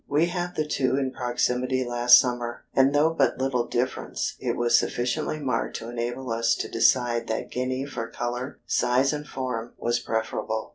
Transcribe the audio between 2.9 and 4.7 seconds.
though but little difference, it